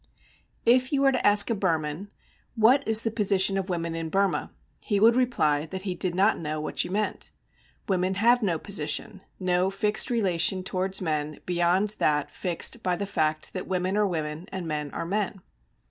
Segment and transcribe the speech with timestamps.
[0.65, 2.09] _If you were to ask a Burman
[2.55, 6.39] 'What is the position of women in Burma?' he would reply that he did not
[6.39, 7.29] know what you meant.
[7.87, 13.53] Women have no position, no fixed relation towards men beyond that fixed by the fact
[13.53, 15.43] that women are women and men are men.